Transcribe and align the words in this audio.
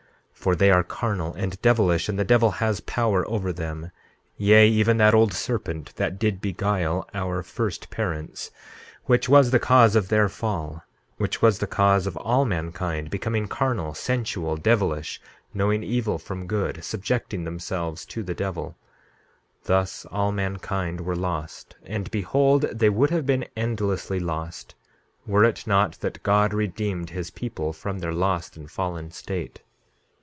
16:3 0.41 0.43
For 0.43 0.55
they 0.55 0.71
are 0.71 0.83
carnal 0.83 1.35
and 1.35 1.61
devilish, 1.61 2.09
and 2.09 2.17
the 2.17 2.23
devil 2.23 2.49
has 2.49 2.79
power 2.79 3.23
over 3.29 3.53
them; 3.53 3.91
yea, 4.37 4.67
even 4.67 4.97
that 4.97 5.13
old 5.13 5.33
serpent 5.33 5.93
that 5.97 6.17
did 6.17 6.41
beguile 6.41 7.07
our 7.13 7.43
first 7.43 7.91
parents, 7.91 8.49
which 9.05 9.29
was 9.29 9.51
the 9.51 9.59
cause 9.59 9.95
of 9.95 10.09
their 10.09 10.27
fall; 10.27 10.81
which 11.17 11.43
was 11.43 11.59
the 11.59 11.67
cause 11.67 12.07
of 12.07 12.17
all 12.17 12.43
mankind 12.43 13.11
becoming 13.11 13.47
carnal, 13.47 13.93
sensual, 13.93 14.57
devilish, 14.57 15.21
knowing 15.53 15.83
evil 15.83 16.17
from 16.17 16.47
good, 16.47 16.83
subjecting 16.83 17.43
themselves 17.43 18.03
to 18.07 18.23
the 18.23 18.33
devil. 18.33 18.75
16:4 19.61 19.67
Thus 19.67 20.05
all 20.09 20.31
mankind 20.31 21.01
were 21.01 21.15
lost; 21.15 21.75
and 21.83 22.09
behold, 22.09 22.63
they 22.73 22.89
would 22.89 23.11
have 23.11 23.27
been 23.27 23.45
endlessly 23.55 24.19
lost 24.19 24.73
were 25.27 25.43
it 25.43 25.67
not 25.67 25.99
that 25.99 26.23
God 26.23 26.51
redeemed 26.51 27.11
his 27.11 27.29
people 27.29 27.73
from 27.73 27.99
their 27.99 28.11
lost 28.11 28.57
and 28.57 28.71
fallen 28.71 29.11
state. 29.11 29.61